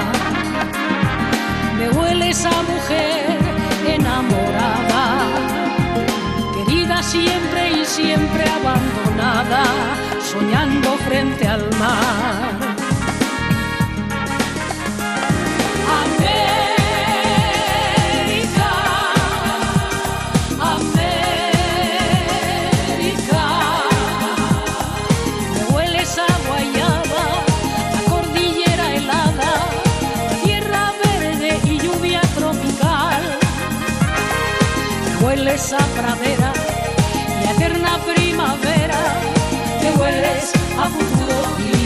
Me 1.77 1.89
hueles 1.89 2.43
a 2.45 2.63
mujer 2.63 3.37
enamorada, 3.87 5.03
querida 6.55 7.03
siempre 7.03 7.81
y 7.81 7.85
siempre 7.85 8.43
abandonada, 8.49 9.63
soñando 10.31 10.97
frente 11.07 11.47
al 11.47 11.69
mar. 11.77 12.44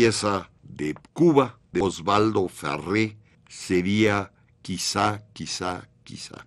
pieza 0.00 0.50
de 0.62 0.94
Cuba, 1.12 1.58
de 1.72 1.82
Osvaldo 1.82 2.48
Ferré, 2.48 3.18
sería 3.46 4.32
Quizá, 4.62 5.20
quizá, 5.34 5.86
quizá. 6.04 6.46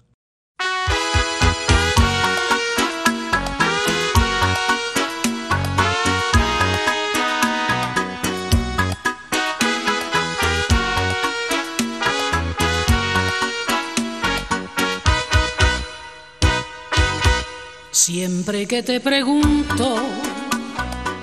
Siempre 17.91 18.65
que 18.65 18.81
te 18.81 18.99
pregunto 18.99 19.97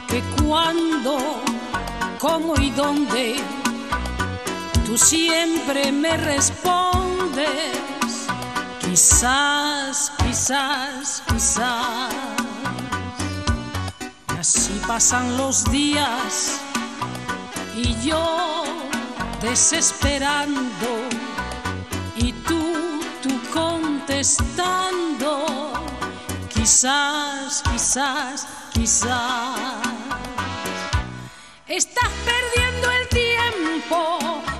que 0.08 0.22
cuándo, 0.40 1.40
cómo 2.20 2.54
y 2.60 2.70
dónde, 2.70 3.36
tú 4.84 4.98
siempre 4.98 5.90
me 5.90 6.18
respondes, 6.18 7.48
quizás, 8.78 10.12
quizás, 10.18 11.22
quizás. 11.26 12.14
Así 14.38 14.78
pasan 14.86 15.38
los 15.38 15.64
días. 15.70 16.60
Y 17.74 17.94
yo 18.06 18.64
desesperando. 19.40 21.08
Y 22.16 22.32
tú, 22.32 22.60
tú 23.22 23.30
contestando, 23.52 25.46
quizás, 26.52 27.62
quizás, 27.70 28.46
quizás. 28.72 29.99
Estás 31.70 32.10
perdiendo 32.24 32.90
el 32.90 33.08
tiempo 33.10 34.18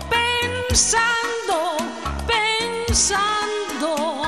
pensando, 0.09 1.77
pensando, 2.25 4.23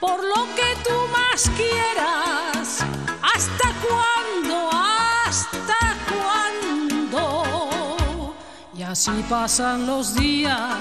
por 0.00 0.24
lo 0.24 0.44
que 0.56 0.74
tú 0.82 0.90
más 1.12 1.48
quieras, 1.56 2.84
hasta 3.22 3.72
cuándo, 3.86 4.70
hasta 4.72 5.96
cuándo. 6.10 8.34
Y 8.76 8.82
así 8.82 9.24
pasan 9.28 9.86
los 9.86 10.16
días 10.16 10.74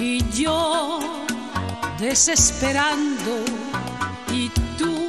y 0.00 0.28
yo 0.32 0.98
desesperando 2.00 3.44
y 4.32 4.48
tú, 4.76 5.08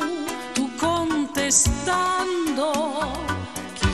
tú 0.54 0.70
contestando, 0.78 3.25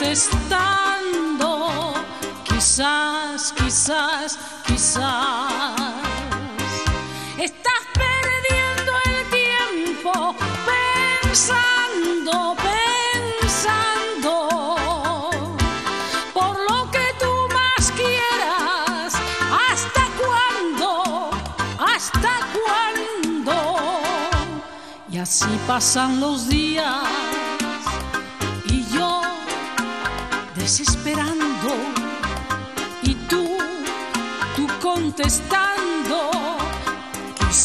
contestando, 0.00 1.92
quizás, 2.44 3.52
quizás, 3.52 4.38
quizás. 4.66 5.74
Estás 7.36 7.82
perdiendo 7.92 8.92
el 9.04 9.18
tiempo 9.28 10.34
pensando, 11.22 12.56
pensando, 13.42 14.32
por 16.32 16.54
lo 16.70 16.90
que 16.90 17.06
tú 17.18 17.32
más 17.52 17.92
quieras, 17.92 19.14
hasta 19.68 20.02
cuándo, 20.18 21.30
hasta 21.78 22.32
cuándo. 22.56 23.54
Y 25.10 25.18
así 25.18 25.58
pasan 25.66 26.20
los 26.20 26.48
días 26.48 27.39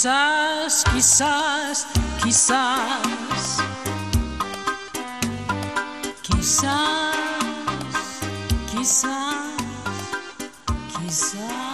quizás, 0.05 0.83
quizás, 0.93 1.87
quizás, 2.21 3.57
quizás, 6.21 7.15
quizás, 8.69 9.57
quizás. 10.95 11.65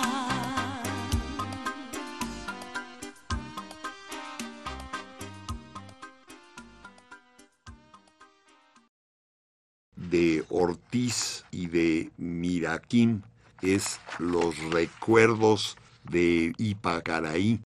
de 9.98 10.46
Ortiz 10.48 11.44
y 11.52 11.68
de 11.68 12.12
Miraquín 12.16 13.26
es 13.62 14.00
Los 14.20 14.58
recuerdos 14.72 15.76
de 16.10 16.54
Ipacaraí. 16.58 17.62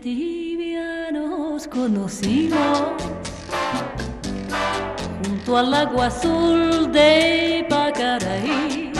Tibia 0.00 1.10
nos 1.12 1.66
conocimos 1.66 2.82
junto 5.22 5.56
al 5.56 5.74
agua 5.74 6.06
azul 6.06 6.90
de 6.92 7.66
Pacaraí. 7.68 8.92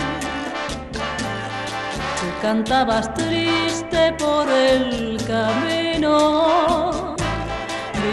Tú 2.19 2.27
cantabas 2.41 3.13
triste 3.13 4.13
por 4.17 4.49
el 4.49 5.17
camino, 5.25 7.15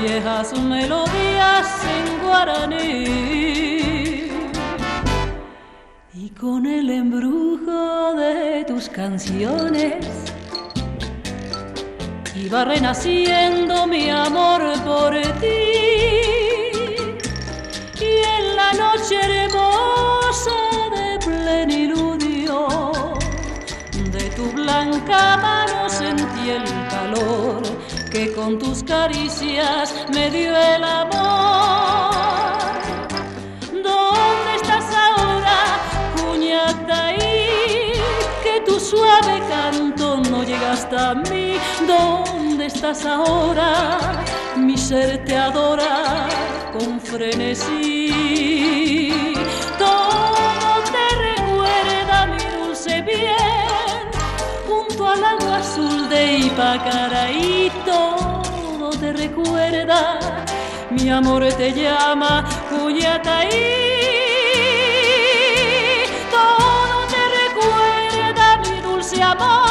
viejas 0.01 0.59
melodías 0.59 1.69
en 1.97 2.27
guaraní. 2.27 3.05
Y 6.15 6.31
con 6.31 6.67
el 6.67 6.91
embrujo 6.91 8.15
de 8.15 8.65
tus 8.65 8.89
canciones 8.89 10.26
iba 12.37 12.65
renaciendo 12.65 13.87
mi 13.87 14.11
amor 14.11 14.63
por 14.85 15.13
ti. 15.41 15.47
Y 18.01 18.13
en 18.37 18.57
la 18.57 18.73
noche 18.73 19.17
hermosa 19.21 20.59
de 20.95 21.19
pleniludio, 21.25 22.69
de 24.13 24.31
tu 24.37 24.53
blanca 24.53 25.37
mano 25.39 25.89
sentí 25.89 26.51
el 26.51 26.65
calor 26.91 27.63
que 28.11 28.33
con 28.33 28.59
tus 28.59 28.83
caricias 28.83 29.95
me 30.13 30.31
dio 30.31 30.57
el 30.57 30.85
amor. 30.85 31.96
Hasta 40.77 41.15
mí. 41.15 41.57
¿Dónde 41.87 42.67
estás 42.67 43.05
ahora? 43.07 43.99
Mi 44.57 44.77
ser 44.77 45.25
te 45.25 45.37
adora 45.37 46.29
con 46.73 47.01
frenesí. 47.01 48.13
Todo 49.79 50.83
te 50.95 51.07
recuerda 51.29 52.27
mi 52.33 52.45
dulce 52.57 53.03
bien, 53.03 54.03
junto 54.69 55.09
al 55.09 55.25
agua 55.25 55.57
azul 55.59 56.09
de 56.09 56.39
Ipacaraí. 56.49 57.73
Todo 57.85 58.91
te 58.91 59.13
recuerda, 59.13 60.19
mi 60.91 61.09
amor 61.11 61.43
te 61.61 61.73
llama, 61.73 62.45
Cuyataí. 62.69 63.87
Amor 69.27 69.66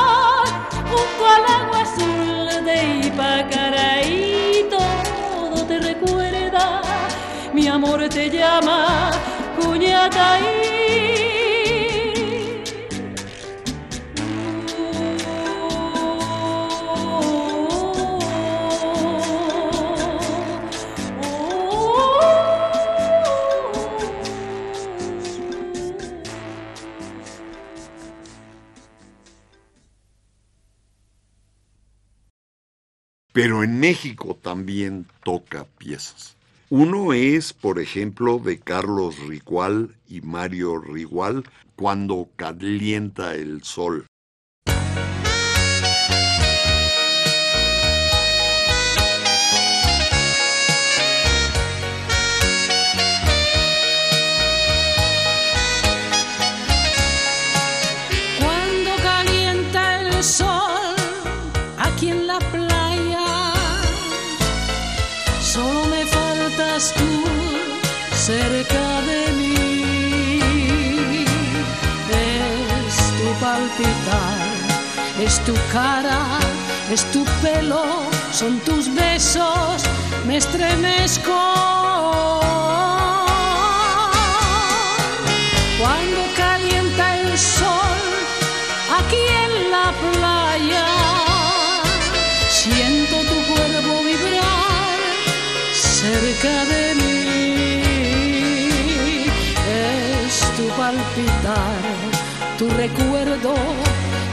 amor 7.86 8.10
te 8.10 8.30
llama, 8.30 9.12
Cuñataí. 9.60 10.66
Pero 33.32 33.64
en 33.64 33.80
México 33.82 34.38
también 34.42 35.06
toca 35.22 35.66
piezas. 35.78 36.36
Uno 36.78 37.14
es, 37.14 37.54
por 37.54 37.80
ejemplo, 37.80 38.38
de 38.38 38.60
Carlos 38.60 39.18
Ricual 39.30 39.96
y 40.10 40.20
Mario 40.20 40.78
Rigual, 40.78 41.46
Cuando 41.78 42.28
calienta 42.36 43.34
el 43.34 43.64
sol. 43.64 44.08
cerca 68.26 69.02
de 69.10 69.22
mí. 69.34 69.56
Es 72.88 72.96
tu 73.20 73.28
palpitar, 73.46 74.48
es 75.26 75.36
tu 75.46 75.54
cara, 75.72 76.22
es 76.92 77.04
tu 77.12 77.24
pelo, 77.44 77.86
son 78.32 78.60
tus 78.62 78.84
besos, 78.96 79.84
me 80.26 80.38
estremezco. 80.38 81.40
Cuando 85.80 86.22
calienta 86.36 87.06
el 87.20 87.38
sol 87.38 88.02
aquí 89.00 89.24
en 89.46 89.54
la 89.76 89.88
playa, 90.04 90.88
siento 92.50 93.16
tu 93.32 93.38
cuerpo 93.54 93.94
vibrar 94.10 94.98
cerca 95.74 96.56
de 96.72 96.75
tu 102.58 102.70
recuerdo, 102.70 103.54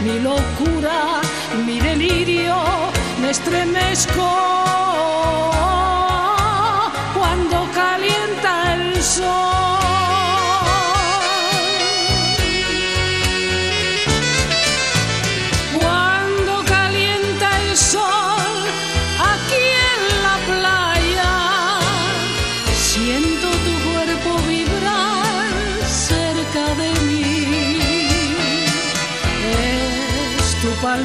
mi 0.03 0.19
locura, 0.21 1.21
mi 1.67 1.79
delirio, 1.81 2.57
me 3.21 3.31
estremezco 3.31 4.29
cuando 7.15 7.69
calienta 7.75 8.75
el 8.75 9.03
sol. 9.03 9.82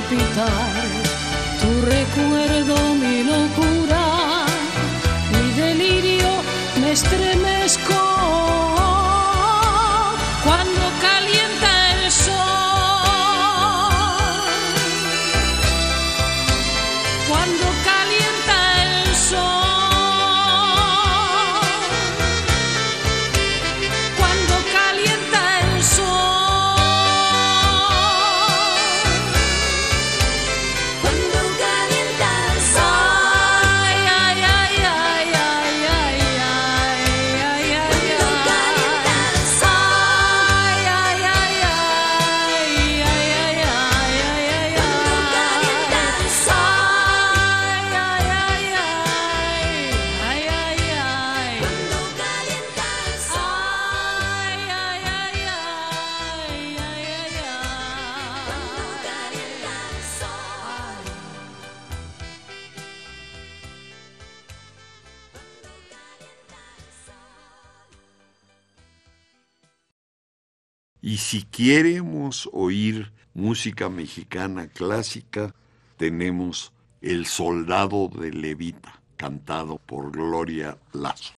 palpitar 0.08 0.48
tu 1.60 1.82
recuerdo. 1.82 2.47
queremos 71.58 72.48
oír 72.54 73.12
música 73.34 73.90
mexicana 73.90 74.68
clásica, 74.68 75.56
tenemos 75.98 76.72
El 77.02 77.26
Soldado 77.26 78.10
de 78.10 78.30
Levita, 78.30 79.02
cantado 79.16 79.80
por 79.80 80.12
Gloria 80.12 80.78
Lazo. 80.94 81.34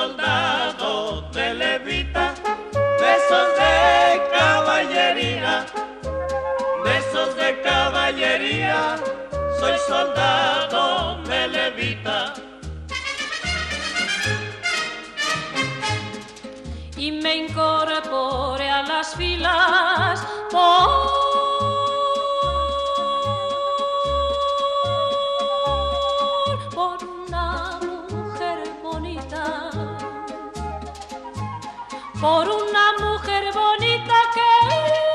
soldado 0.00 1.20
de 1.30 1.54
levita, 1.54 2.34
besos 3.02 3.48
de 3.60 4.22
caballería, 4.32 5.66
besos 6.82 7.36
de 7.36 7.60
caballería, 7.60 8.96
soy 9.58 9.76
soldado 9.86 11.22
de 11.24 11.48
levita. 11.48 12.32
Y 16.96 17.12
me 17.12 17.36
incorporé 17.44 18.70
a 18.70 18.82
las 18.82 19.14
filas. 19.16 20.26
Oh, 20.54 21.19
por 32.20 32.46
una 32.46 32.92
mujer 33.00 33.50
bonita 33.54 34.14
que 34.34 35.09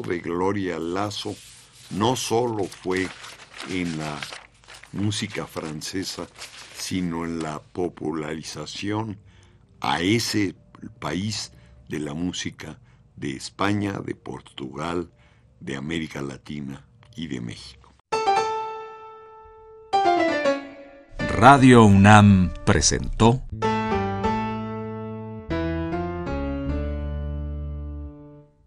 de 0.00 0.20
Gloria 0.20 0.78
Lasso 0.78 1.36
no 1.90 2.16
solo 2.16 2.64
fue 2.64 3.06
en 3.68 3.98
la 3.98 4.18
música 4.92 5.46
francesa, 5.46 6.26
sino 6.74 7.26
en 7.26 7.42
la 7.42 7.60
popularización 7.60 9.18
a 9.80 10.00
ese 10.00 10.54
país 10.98 11.52
de 11.88 11.98
la 11.98 12.14
música 12.14 12.78
de 13.16 13.36
España, 13.36 14.00
de 14.04 14.14
Portugal, 14.14 15.10
de 15.60 15.76
América 15.76 16.22
Latina 16.22 16.86
y 17.14 17.26
de 17.26 17.40
México. 17.42 17.92
Radio 21.36 21.84
UNAM 21.84 22.52
presentó 22.64 23.42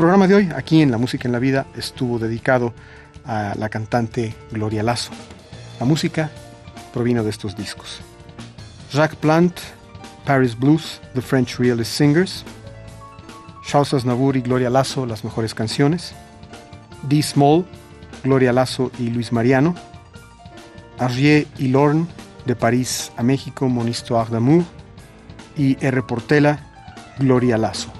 Programa 0.00 0.26
de 0.26 0.34
hoy, 0.34 0.48
aquí 0.56 0.80
en 0.80 0.90
La 0.90 0.96
Música 0.96 1.28
en 1.28 1.32
la 1.32 1.38
Vida, 1.38 1.66
estuvo 1.76 2.18
dedicado 2.18 2.72
a 3.26 3.52
la 3.58 3.68
cantante 3.68 4.34
Gloria 4.50 4.82
Lasso. 4.82 5.10
La 5.78 5.84
música 5.84 6.30
provino 6.94 7.22
de 7.22 7.28
estos 7.28 7.54
discos. 7.54 8.00
Jacques 8.90 9.18
Plant, 9.18 9.60
Paris 10.24 10.58
Blues, 10.58 11.02
The 11.12 11.20
French 11.20 11.58
Realist 11.58 11.92
Singers. 11.92 12.46
Charles 13.66 13.92
Aznavour 13.92 14.38
y 14.38 14.40
Gloria 14.40 14.70
Lasso, 14.70 15.04
Las 15.04 15.22
Mejores 15.22 15.52
Canciones. 15.52 16.14
D. 17.02 17.22
Small, 17.22 17.66
Gloria 18.24 18.54
Lasso 18.54 18.90
y 18.98 19.10
Luis 19.10 19.32
Mariano. 19.32 19.74
Argier 20.98 21.46
y 21.58 21.68
Lorne, 21.68 22.06
de 22.46 22.56
París 22.56 23.12
a 23.18 23.22
México, 23.22 23.68
Mon 23.68 23.86
Histoire 23.86 24.30
d'amour. 24.30 24.64
Y 25.58 25.76
R. 25.84 26.02
Portela, 26.04 26.58
Gloria 27.18 27.58
Lasso. 27.58 27.99